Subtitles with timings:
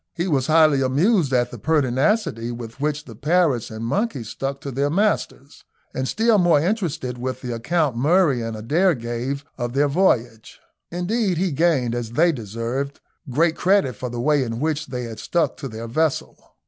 [0.15, 4.71] He was highly amused at the pertinacity with which the parrots and monkey stuck to
[4.71, 9.87] their masters, and still more interested with the account Murray and Adair gave of their
[9.87, 10.59] voyage.
[10.89, 15.19] Indeed, they gained, as they deserved, great credit for the way in which they had
[15.19, 16.55] stuck to their vessel.